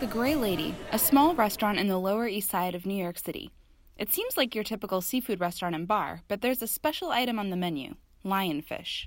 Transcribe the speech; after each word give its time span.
the 0.00 0.06
Gray 0.06 0.34
Lady, 0.34 0.74
a 0.92 0.98
small 0.98 1.34
restaurant 1.34 1.78
in 1.78 1.88
the 1.88 1.96
Lower 1.96 2.28
East 2.28 2.50
Side 2.50 2.74
of 2.74 2.84
New 2.84 3.02
York 3.02 3.18
City. 3.18 3.50
It 3.96 4.12
seems 4.12 4.36
like 4.36 4.54
your 4.54 4.62
typical 4.62 5.00
seafood 5.00 5.40
restaurant 5.40 5.74
and 5.74 5.88
bar, 5.88 6.20
but 6.28 6.42
there's 6.42 6.60
a 6.60 6.66
special 6.66 7.08
item 7.10 7.38
on 7.38 7.48
the 7.48 7.56
menu 7.56 7.94
lionfish. 8.22 9.06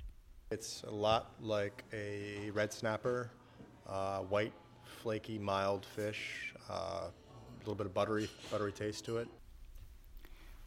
It's 0.50 0.82
a 0.82 0.90
lot 0.90 1.30
like 1.40 1.84
a 1.92 2.50
red 2.50 2.72
snapper, 2.72 3.30
uh, 3.88 4.20
white, 4.20 4.52
flaky, 4.84 5.38
mild 5.38 5.86
fish, 5.86 6.52
uh, 6.68 6.72
a 6.72 7.12
little 7.60 7.76
bit 7.76 7.86
of 7.86 7.94
buttery, 7.94 8.28
buttery 8.50 8.72
taste 8.72 9.04
to 9.04 9.18
it. 9.18 9.28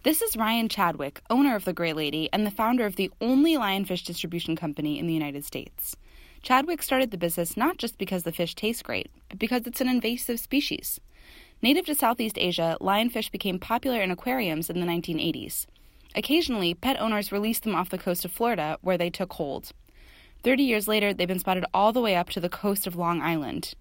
This 0.03 0.21
is 0.21 0.37
Ryan 0.37 0.69
Chadwick, 0.69 1.19
owner 1.29 1.53
of 1.53 1.65
the 1.65 1.73
Gray 1.73 1.91
Lady 1.91 2.29
and 2.31 2.45
the 2.45 2.51
founder 2.51 2.85
of 2.85 2.95
the 2.95 3.11
only 3.19 3.55
lionfish 3.55 4.05
distribution 4.05 4.55
company 4.55 4.99
in 4.99 5.07
the 5.07 5.13
United 5.13 5.43
States. 5.43 5.97
Chadwick 6.44 6.84
started 6.84 7.10
the 7.10 7.18
business 7.18 7.55
not 7.55 7.78
just 7.78 7.98
because 7.98 8.23
the 8.23 8.32
fish 8.34 8.54
taste 8.54 8.84
great, 8.84 9.10
but 9.30 9.39
because 9.39 9.65
it's 9.65 9.79
an 9.79 9.88
invasive 9.88 10.42
species. 10.42 11.00
Native 11.61 11.86
to 11.86 11.96
Southeast 11.96 12.38
Asia, 12.38 12.75
lionfish 12.82 13.32
became 13.32 13.57
popular 13.57 14.01
in 14.01 14.11
aquariums 14.11 14.70
in 14.70 14.82
the 14.82 14.86
1980s. 14.86 15.68
Occasionally, 16.15 16.74
pet 16.74 17.00
owners 17.00 17.32
released 17.32 17.64
them 17.64 17.74
off 17.74 17.89
the 17.89 17.98
coast 17.98 18.25
of 18.25 18.32
Florida, 18.34 18.78
where 18.82 18.98
they 18.98 19.10
took 19.10 19.32
hold. 19.32 19.71
Thirty 20.43 20.64
years 20.64 20.89
later, 20.89 21.14
they've 21.14 21.25
been 21.29 21.39
spotted 21.39 21.64
all 21.74 21.93
the 21.93 22.01
way 22.01 22.18
up 22.18 22.29
to 22.32 22.42
the 22.42 22.50
coast 22.50 22.86
of 22.86 22.98
Long 22.98 23.21
Island. 23.21 23.73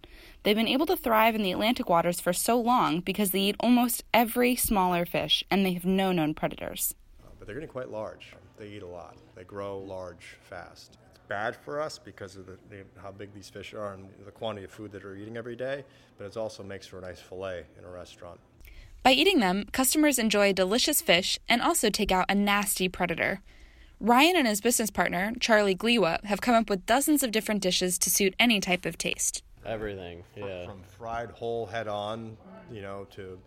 They've 0.44 0.54
been 0.54 0.68
able 0.68 0.86
to 0.86 0.96
thrive 0.96 1.34
in 1.34 1.42
the 1.42 1.50
Atlantic 1.50 1.88
waters 1.88 2.20
for 2.20 2.32
so 2.32 2.60
long 2.60 3.00
because 3.00 3.32
they 3.32 3.40
eat 3.40 3.56
almost 3.58 4.04
every 4.14 4.54
smaller 4.54 5.04
fish 5.04 5.42
and 5.50 5.66
they 5.66 5.72
have 5.72 5.84
no 5.84 6.12
known 6.12 6.32
predators. 6.32 6.94
But 7.40 7.48
they're 7.48 7.56
getting 7.56 7.68
quite 7.68 7.90
large. 7.90 8.36
They 8.56 8.68
eat 8.68 8.82
a 8.82 8.86
lot. 8.86 9.16
They 9.34 9.42
grow 9.42 9.80
large 9.80 10.36
fast 10.48 10.96
bad 11.32 11.56
for 11.56 11.80
us 11.80 11.98
because 11.98 12.36
of 12.36 12.44
the, 12.44 12.58
the, 12.68 12.84
how 13.00 13.10
big 13.10 13.32
these 13.32 13.48
fish 13.48 13.72
are 13.72 13.94
and 13.94 14.06
the 14.26 14.30
quantity 14.30 14.66
of 14.66 14.70
food 14.70 14.92
that 14.92 15.00
they're 15.00 15.16
eating 15.16 15.38
every 15.38 15.56
day, 15.56 15.82
but 16.18 16.26
it 16.26 16.36
also 16.36 16.62
makes 16.62 16.86
for 16.86 16.98
a 16.98 17.00
nice 17.00 17.20
fillet 17.20 17.64
in 17.78 17.84
a 17.86 17.88
restaurant. 17.88 18.38
By 19.02 19.12
eating 19.12 19.40
them, 19.40 19.64
customers 19.72 20.18
enjoy 20.18 20.52
delicious 20.52 21.00
fish 21.00 21.38
and 21.48 21.62
also 21.62 21.88
take 21.88 22.12
out 22.12 22.26
a 22.28 22.34
nasty 22.34 22.86
predator. 22.86 23.40
Ryan 23.98 24.36
and 24.36 24.46
his 24.46 24.60
business 24.60 24.90
partner, 24.90 25.32
Charlie 25.40 25.74
Gliwa, 25.74 26.22
have 26.24 26.42
come 26.42 26.54
up 26.54 26.68
with 26.68 26.84
dozens 26.84 27.22
of 27.22 27.32
different 27.32 27.62
dishes 27.62 27.96
to 28.00 28.10
suit 28.10 28.34
any 28.38 28.60
type 28.60 28.84
of 28.84 28.98
taste. 28.98 29.42
Everything, 29.64 30.24
yeah. 30.36 30.66
From 30.66 30.82
fried 30.82 31.30
whole 31.30 31.64
head 31.64 31.88
on, 31.88 32.36
you 32.70 32.82
know, 32.82 33.06
to 33.12 33.38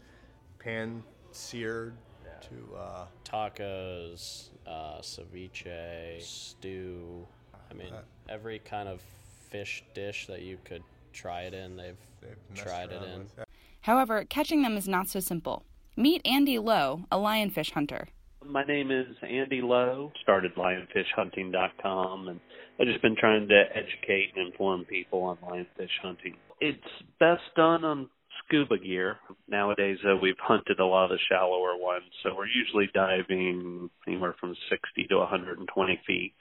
pan 0.57 1.03
seared, 1.31 1.93
to 2.41 2.75
uh, 2.75 3.05
tacos, 3.23 4.49
uh, 4.65 5.01
ceviche, 5.01 6.19
stew, 6.19 7.27
I 7.44 7.44
mean, 7.75 7.93
uh, 7.93 8.01
every 8.29 8.59
kind 8.59 8.89
of 8.89 9.01
fish 9.49 9.83
dish 9.93 10.27
that 10.27 10.41
you 10.41 10.57
could 10.65 10.83
try 11.13 11.41
it 11.41 11.53
in, 11.53 11.77
they've, 11.77 11.97
they've 12.21 12.55
tried 12.55 12.91
it 12.91 13.01
in. 13.03 13.19
With. 13.19 13.45
However, 13.81 14.25
catching 14.25 14.63
them 14.63 14.77
is 14.77 14.87
not 14.87 15.07
so 15.07 15.19
simple. 15.19 15.63
Meet 15.95 16.21
Andy 16.25 16.59
Lowe, 16.59 17.05
a 17.11 17.17
lionfish 17.17 17.71
hunter. 17.71 18.07
My 18.45 18.63
name 18.63 18.91
is 18.91 19.07
Andy 19.21 19.61
Lowe. 19.61 20.11
Started 20.21 20.53
lionfishhunting.com, 20.55 22.27
and 22.27 22.39
I've 22.79 22.87
just 22.87 23.01
been 23.01 23.15
trying 23.15 23.47
to 23.47 23.63
educate 23.73 24.33
and 24.35 24.47
inform 24.47 24.85
people 24.85 25.23
on 25.23 25.37
lionfish 25.37 25.89
hunting. 26.01 26.35
It's 26.59 26.77
best 27.19 27.43
done 27.55 27.85
on 27.85 28.09
scuba 28.43 28.77
gear. 28.77 29.17
Nowadays, 29.47 29.97
uh, 30.05 30.15
we've 30.21 30.39
hunted 30.39 30.79
a 30.79 30.85
lot 30.85 31.05
of 31.05 31.11
the 31.11 31.19
shallower 31.29 31.77
ones, 31.77 32.05
so 32.23 32.35
we're 32.35 32.47
usually 32.47 32.89
diving 32.93 33.89
anywhere 34.07 34.35
from 34.39 34.55
60 34.69 35.07
to 35.09 35.17
120 35.17 36.01
feet 36.05 36.35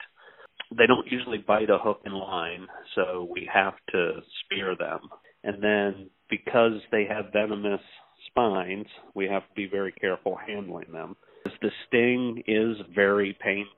they 0.77 0.87
don't 0.87 1.11
usually 1.11 1.37
bite 1.37 1.69
a 1.69 1.77
hook 1.77 2.01
and 2.05 2.13
line, 2.13 2.67
so 2.95 3.27
we 3.31 3.49
have 3.53 3.73
to 3.91 4.21
spear 4.43 4.75
them. 4.77 4.99
And 5.43 5.61
then 5.61 6.09
because 6.29 6.81
they 6.91 7.05
have 7.05 7.31
venomous 7.31 7.81
spines, 8.27 8.87
we 9.13 9.27
have 9.27 9.43
to 9.43 9.53
be 9.55 9.67
very 9.67 9.91
careful 9.91 10.37
handling 10.47 10.91
them. 10.91 11.15
The 11.61 11.69
sting 11.87 12.43
is 12.47 12.77
very 12.93 13.37
painful. 13.39 13.71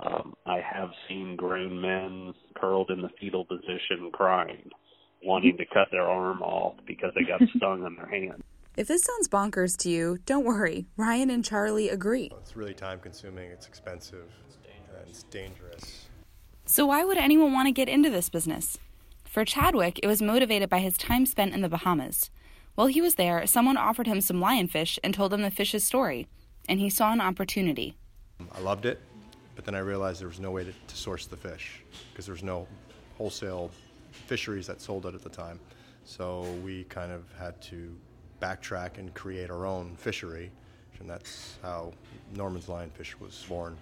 Um, 0.00 0.34
I 0.46 0.58
have 0.60 0.90
seen 1.08 1.36
grown 1.36 1.80
men 1.80 2.34
curled 2.56 2.90
in 2.90 3.02
the 3.02 3.10
fetal 3.20 3.44
position 3.44 4.10
crying, 4.12 4.68
wanting 5.22 5.56
to 5.58 5.64
cut 5.72 5.88
their 5.92 6.08
arm 6.08 6.42
off 6.42 6.74
because 6.86 7.12
they 7.14 7.22
got 7.22 7.40
stung 7.56 7.84
on 7.84 7.94
their 7.94 8.08
hand. 8.08 8.42
If 8.76 8.88
this 8.88 9.02
sounds 9.02 9.28
bonkers 9.28 9.76
to 9.78 9.90
you, 9.90 10.18
don't 10.24 10.44
worry. 10.44 10.86
Ryan 10.96 11.30
and 11.30 11.44
Charlie 11.44 11.90
agree. 11.90 12.30
It's 12.40 12.56
really 12.56 12.74
time 12.74 12.98
consuming, 13.00 13.50
it's 13.50 13.68
expensive, 13.68 14.30
and 14.98 15.08
it's 15.08 15.22
dangerous. 15.24 16.06
So, 16.64 16.86
why 16.86 17.04
would 17.04 17.18
anyone 17.18 17.52
want 17.52 17.66
to 17.66 17.72
get 17.72 17.88
into 17.88 18.10
this 18.10 18.28
business? 18.28 18.78
For 19.24 19.44
Chadwick, 19.44 19.98
it 20.02 20.06
was 20.06 20.22
motivated 20.22 20.68
by 20.68 20.78
his 20.78 20.96
time 20.96 21.26
spent 21.26 21.54
in 21.54 21.60
the 21.60 21.68
Bahamas. 21.68 22.30
While 22.74 22.86
he 22.86 23.00
was 23.00 23.16
there, 23.16 23.46
someone 23.46 23.76
offered 23.76 24.06
him 24.06 24.20
some 24.20 24.40
lionfish 24.40 24.98
and 25.02 25.12
told 25.12 25.32
him 25.32 25.42
the 25.42 25.50
fish's 25.50 25.84
story, 25.84 26.26
and 26.68 26.80
he 26.80 26.88
saw 26.88 27.12
an 27.12 27.20
opportunity. 27.20 27.96
I 28.54 28.60
loved 28.60 28.86
it, 28.86 29.00
but 29.54 29.64
then 29.64 29.74
I 29.74 29.80
realized 29.80 30.20
there 30.20 30.28
was 30.28 30.40
no 30.40 30.50
way 30.50 30.64
to, 30.64 30.72
to 30.72 30.96
source 30.96 31.26
the 31.26 31.36
fish 31.36 31.82
because 32.10 32.26
there 32.26 32.34
was 32.34 32.42
no 32.42 32.66
wholesale 33.18 33.70
fisheries 34.10 34.66
that 34.66 34.80
sold 34.80 35.06
it 35.06 35.14
at 35.14 35.22
the 35.22 35.28
time. 35.28 35.60
So 36.04 36.42
we 36.64 36.84
kind 36.84 37.12
of 37.12 37.24
had 37.38 37.60
to 37.62 37.94
backtrack 38.40 38.98
and 38.98 39.12
create 39.14 39.50
our 39.50 39.66
own 39.66 39.94
fishery, 39.96 40.50
and 41.00 41.08
that's 41.08 41.56
how 41.62 41.92
Norman's 42.34 42.66
Lionfish 42.66 43.18
was 43.20 43.44
born. 43.48 43.76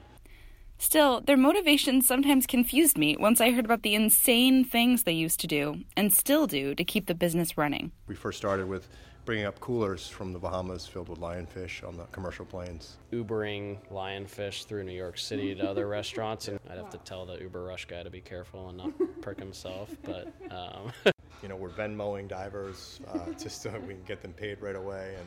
Still, 0.81 1.21
their 1.21 1.37
motivations 1.37 2.07
sometimes 2.07 2.47
confused 2.47 2.97
me 2.97 3.15
once 3.15 3.39
I 3.39 3.51
heard 3.51 3.67
about 3.67 3.83
the 3.83 3.95
insane 3.95 4.65
things 4.65 5.03
they 5.03 5.13
used 5.13 5.39
to 5.41 5.47
do 5.47 5.85
and 5.95 6.11
still 6.11 6.47
do 6.47 6.75
to 6.75 6.83
keep 6.85 7.05
the 7.05 7.15
business 7.15 7.59
running. 7.59 7.93
We 8.07 8.15
first 8.15 8.39
started 8.39 8.67
with 8.67 8.89
bringing 9.27 9.45
up 9.45 9.61
coolers 9.61 10.09
from 10.09 10.33
the 10.33 10.39
Bahamas 10.39 10.87
filled 10.87 11.11
with 11.11 11.21
lionfish 11.21 11.87
on 11.87 11.99
the 11.99 12.05
commercial 12.05 12.47
planes. 12.47 12.97
Ubering 13.13 13.77
lionfish 13.93 14.65
through 14.65 14.85
New 14.85 14.95
York 14.95 15.19
City 15.19 15.55
to 15.55 15.69
other 15.69 15.87
restaurants, 15.87 16.49
and 16.49 16.59
I'd 16.71 16.79
have 16.79 16.89
to 16.91 16.99
tell 16.99 17.27
the 17.27 17.39
Uber 17.39 17.63
Rush 17.63 17.85
guy 17.85 18.03
to 18.03 18.11
be 18.11 18.23
careful 18.23 18.71
and 18.71 18.79
not 18.79 18.93
perk 19.21 19.39
himself. 19.39 19.95
But 20.03 20.33
um. 20.51 20.93
you 21.43 21.49
know, 21.49 21.57
we're 21.57 21.71
Venmoing 21.71 22.29
divers 22.29 23.01
uh, 23.13 23.33
just 23.39 23.63
so 23.63 23.71
we 23.87 23.95
can 23.95 24.03
get 24.05 24.23
them 24.23 24.33
paid 24.33 24.61
right 24.63 24.77
away, 24.77 25.15
and 25.19 25.27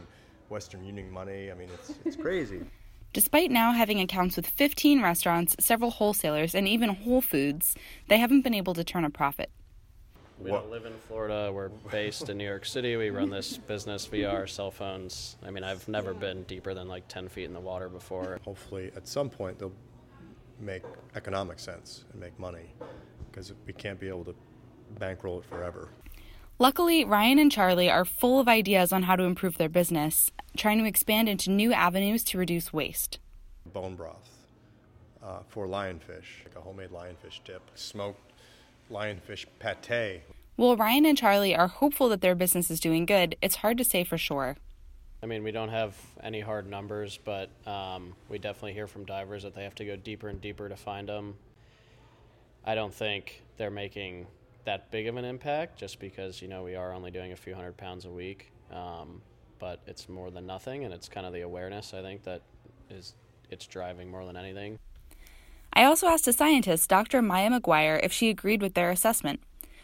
Western 0.50 0.84
Union 0.84 1.12
money. 1.12 1.52
I 1.52 1.54
mean, 1.54 1.70
it's 1.74 1.94
it's 2.06 2.16
crazy. 2.16 2.62
Despite 3.14 3.52
now 3.52 3.74
having 3.74 4.02
accounts 4.02 4.36
with 4.36 4.48
15 4.48 5.00
restaurants, 5.00 5.56
several 5.60 5.92
wholesalers, 5.92 6.56
and 6.56 6.68
even 6.68 6.90
Whole 6.90 7.22
Foods, 7.22 7.76
they 8.08 8.18
haven't 8.18 8.42
been 8.42 8.56
able 8.56 8.74
to 8.74 8.84
turn 8.84 9.06
a 9.06 9.10
profit. 9.12 9.52
We 10.40 10.50
don't 10.50 10.72
live 10.72 10.88
in 10.88 10.94
Florida. 11.08 11.52
We're 11.54 11.70
based 11.70 12.30
in 12.30 12.40
New 12.40 12.44
York 12.44 12.66
City. 12.66 12.96
We 12.96 13.12
run 13.12 13.30
this 13.30 13.56
business 13.56 14.08
via 14.08 14.32
our 14.32 14.48
cell 14.48 14.72
phones. 14.72 15.38
I 15.46 15.52
mean, 15.52 15.64
I've 15.64 15.88
never 15.88 16.16
been 16.16 16.42
deeper 16.44 16.74
than 16.74 16.88
like 16.88 17.08
10 17.08 17.30
feet 17.30 17.46
in 17.46 17.54
the 17.54 17.60
water 17.60 17.88
before. 17.88 18.40
Hopefully, 18.44 18.92
at 18.96 19.08
some 19.08 19.30
point, 19.30 19.60
they'll 19.60 19.72
make 20.60 20.82
economic 21.16 21.60
sense 21.60 22.06
and 22.12 22.20
make 22.20 22.38
money 22.40 22.74
because 23.30 23.54
we 23.68 23.74
can't 23.74 24.00
be 24.00 24.08
able 24.08 24.26
to 24.26 24.36
bankroll 24.98 25.38
it 25.40 25.46
forever. 25.46 25.90
Luckily, 26.60 27.04
Ryan 27.04 27.40
and 27.40 27.52
Charlie 27.52 27.90
are 27.90 28.06
full 28.06 28.40
of 28.40 28.48
ideas 28.48 28.94
on 28.94 29.04
how 29.04 29.16
to 29.16 29.24
improve 29.24 29.58
their 29.58 29.70
business, 29.70 30.32
trying 30.56 30.78
to 30.78 30.86
expand 30.86 31.28
into 31.28 31.50
new 31.50 31.74
avenues 31.74 32.24
to 32.26 32.38
reduce 32.38 32.72
waste. 32.72 33.20
Bone 33.66 33.96
broth 33.96 34.30
uh, 35.24 35.40
for 35.48 35.68
lionfish, 35.68 36.46
like 36.46 36.56
a 36.56 36.62
homemade 36.62 36.92
lionfish 36.92 37.44
dip, 37.44 37.64
smoked 37.74 38.34
lionfish 38.92 39.46
pate. 39.58 40.22
While 40.56 40.78
Ryan 40.78 41.08
and 41.08 41.18
Charlie 41.18 41.56
are 41.56 41.68
hopeful 41.68 42.08
that 42.10 42.22
their 42.22 42.36
business 42.36 42.70
is 42.70 42.80
doing 42.80 43.08
good, 43.08 43.36
it's 43.42 43.56
hard 43.58 43.80
to 43.80 43.84
say 43.84 44.04
for 44.04 44.20
sure. 44.20 44.58
I 45.24 45.26
mean, 45.26 45.44
we 45.44 45.52
don't 45.52 45.70
have 45.70 45.96
any 46.22 46.42
hard 46.42 46.70
numbers, 46.70 47.18
but 47.24 47.50
um, 47.66 48.14
we 48.30 48.38
definitely 48.38 48.74
hear 48.74 48.86
from 48.86 49.06
divers 49.06 49.42
that 49.44 49.56
they 49.56 49.64
have 49.64 49.76
to 49.76 49.86
go 49.86 49.96
deeper 49.96 50.28
and 50.28 50.40
deeper 50.40 50.70
to 50.70 50.76
find 50.76 51.10
them. 51.10 51.36
I 52.64 52.76
don't 52.76 52.94
think 52.94 53.42
they're 53.58 53.72
making 53.72 54.28
that 54.66 54.92
big 54.92 55.08
of 55.08 55.18
an 55.18 55.26
impact 55.26 55.78
just 55.78 56.00
because 56.00 56.42
you 56.42 56.48
know 56.48 56.64
we 56.64 56.76
are 56.76 56.94
only 56.94 57.12
doing 57.12 57.32
a 57.32 57.36
few 57.36 57.56
hundred 57.56 57.78
pounds 57.78 58.06
a 58.06 58.10
week. 58.10 58.52
Um, 58.72 59.22
but 59.60 59.80
it's 59.88 60.10
more 60.10 60.30
than 60.30 60.46
nothing 60.46 60.84
and 60.84 60.94
it's 60.94 61.08
kind 61.08 61.26
of 61.26 61.32
the 61.32 61.40
awareness 61.40 61.94
i 61.94 62.02
think 62.02 62.24
that 62.24 62.42
is 62.90 63.14
it's 63.50 63.66
driving 63.66 64.10
more 64.10 64.26
than 64.26 64.36
anything. 64.36 64.78
I 65.72 65.86
also 65.86 66.08
asked 66.08 66.28
a 66.28 66.34
scientist 66.34 66.90
dr 66.90 67.22
maya 67.22 67.50
mcguire 67.50 67.98
if 68.04 68.12
she 68.12 68.30
agreed 68.30 68.62
with 68.62 68.74
their 68.74 68.92
assessment. 68.92 69.40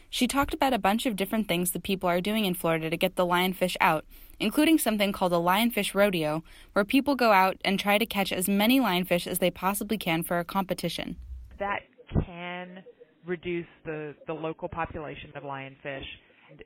She 0.10 0.28
talked 0.28 0.54
about 0.54 0.74
a 0.74 0.80
bunch 0.80 1.06
of 1.06 1.16
different 1.16 1.48
things 1.48 1.72
that 1.72 1.84
people 1.84 2.10
are 2.10 2.20
doing 2.20 2.44
in 2.44 2.56
florida 2.56 2.90
to 2.90 2.98
get 2.98 3.16
the 3.16 3.26
lionfish 3.26 3.78
out 3.80 4.04
including 4.40 4.78
something 4.78 5.12
called 5.12 5.34
a 5.34 5.38
lionfish 5.38 5.94
rodeo 5.94 6.44
where 6.74 6.86
people 6.86 7.16
go 7.16 7.32
out 7.32 7.58
and 7.64 7.80
try 7.80 7.98
to 7.98 8.06
catch 8.06 8.32
as 8.32 8.48
many 8.48 8.80
lionfish 8.80 9.28
as 9.28 9.40
they 9.40 9.52
possibly 9.52 9.98
can 9.98 10.24
for 10.24 10.40
a 10.40 10.46
competition. 10.46 11.18
That 11.58 11.84
can 12.26 12.84
reduce 13.26 13.68
the, 13.86 14.16
the 14.28 14.34
local 14.34 14.70
population 14.70 15.32
of 15.36 15.44
lionfish. 15.44 16.06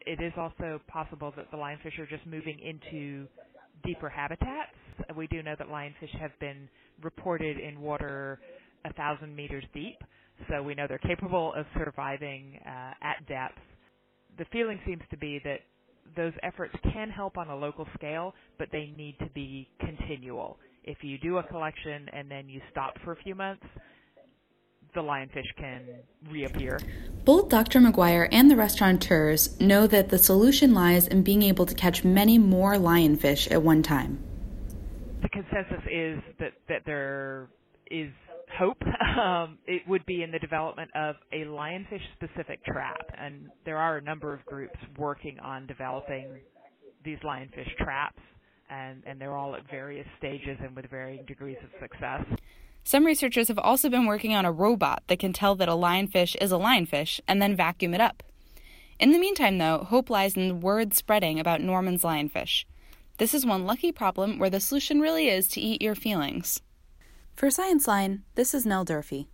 It 0.06 0.22
is 0.22 0.34
also 0.38 0.80
possible 0.88 1.34
that 1.36 1.52
the 1.52 1.58
lionfish 1.58 2.00
are 2.00 2.08
just 2.08 2.26
moving 2.26 2.60
into 2.60 3.28
deeper 3.86 4.10
habitats. 4.10 4.72
We 5.16 5.28
do 5.28 5.44
know 5.44 5.56
that 5.58 5.68
lionfish 5.68 6.18
have 6.20 6.32
been 6.40 6.70
reported 7.02 7.60
in 7.60 7.82
water 7.82 8.40
a 8.86 8.94
thousand 8.94 9.36
meters 9.36 9.64
deep, 9.74 9.98
so 10.50 10.62
we 10.62 10.76
know 10.76 10.86
they're 10.88 10.98
capable 11.00 11.54
of 11.56 11.66
surviving 11.78 12.60
uh, 12.66 12.94
at 13.02 13.26
depth. 13.28 13.60
The 14.38 14.46
feeling 14.52 14.80
seems 14.86 15.02
to 15.12 15.18
be 15.18 15.40
that 15.44 15.60
those 16.16 16.34
efforts 16.44 16.74
can 16.92 17.10
help 17.10 17.38
on 17.38 17.50
a 17.50 17.56
local 17.56 17.88
scale, 17.96 18.34
but 18.60 18.68
they 18.72 18.94
need 18.98 19.18
to 19.20 19.30
be 19.34 19.70
continual. 19.80 20.58
If 20.84 20.98
you 21.02 21.18
do 21.18 21.38
a 21.38 21.44
collection 21.44 22.08
and 22.12 22.30
then 22.30 22.50
you 22.50 22.62
stop 22.72 22.94
for 23.04 23.14
a 23.14 23.16
few 23.24 23.36
months, 23.36 23.64
the 24.94 25.02
lionfish 25.02 25.54
can 25.58 25.82
reappear. 26.30 26.80
Both 27.26 27.50
Dr. 27.50 27.80
McGuire 27.80 28.28
and 28.32 28.50
the 28.50 28.56
restaurateurs 28.56 29.60
know 29.60 29.88
that 29.88 30.10
the 30.10 30.18
solution 30.18 30.74
lies 30.74 31.08
in 31.08 31.24
being 31.24 31.44
able 31.44 31.66
to 31.66 31.76
catch 31.76 32.04
many 32.04 32.38
more 32.38 32.76
lionfish 32.76 33.52
at 33.52 33.62
one 33.62 33.84
time. 33.84 34.24
The 35.22 35.30
consensus 35.30 35.84
is 35.90 36.20
that, 36.40 36.54
that 36.68 36.82
there 36.86 37.48
is 37.90 38.12
hope. 38.58 38.78
Um, 39.14 39.60
it 39.68 39.84
would 39.88 40.04
be 40.08 40.24
in 40.24 40.32
the 40.32 40.40
development 40.40 40.90
of 40.96 41.16
a 41.32 41.46
lionfish 41.46 42.02
specific 42.16 42.66
trap, 42.66 42.98
and 43.16 43.48
there 43.64 43.78
are 43.78 43.98
a 43.98 44.02
number 44.02 44.34
of 44.34 44.44
groups 44.46 44.76
working 44.98 45.40
on 45.40 45.68
developing 45.68 46.40
these 47.06 47.20
lionfish 47.24 47.70
traps, 47.78 48.20
and, 48.72 49.04
and 49.06 49.22
they're 49.22 49.38
all 49.38 49.56
at 49.56 49.70
various 49.70 50.08
stages 50.18 50.58
and 50.64 50.76
with 50.76 50.90
varying 50.90 51.24
degrees 51.28 51.58
of 51.64 51.70
success. 51.80 52.26
Some 52.84 53.06
researchers 53.06 53.48
have 53.48 53.60
also 53.60 53.90
been 53.90 54.06
working 54.06 54.36
on 54.36 54.46
a 54.46 54.52
robot 54.52 55.04
that 55.08 55.20
can 55.20 55.32
tell 55.34 55.56
that 55.56 55.70
a 55.70 55.74
lionfish 55.74 56.36
is 56.42 56.52
a 56.52 56.56
lionfish 56.56 57.20
and 57.28 57.42
then 57.42 57.56
vacuum 57.56 57.94
it 57.94 58.02
up. 58.02 58.24
In 59.00 59.12
the 59.12 59.20
meantime, 59.20 59.58
though, 59.58 59.80
hope 59.90 60.10
lies 60.10 60.36
in 60.36 60.48
the 60.48 60.56
word 60.56 60.94
spreading 60.94 61.40
about 61.40 61.62
Norman's 61.62 62.04
lionfish. 62.04 62.66
This 63.18 63.34
is 63.34 63.46
one 63.46 63.66
lucky 63.66 63.92
problem 63.92 64.38
where 64.38 64.50
the 64.50 64.60
solution 64.60 65.00
really 65.00 65.30
is 65.30 65.48
to 65.50 65.62
eat 65.62 65.82
your 65.82 65.96
feelings. 65.96 66.62
For 67.36 67.50
Science 67.50 67.88
Line, 67.88 68.24
this 68.36 68.54
is 68.54 68.66
Nell 68.66 68.84
Durfee. 68.84 69.28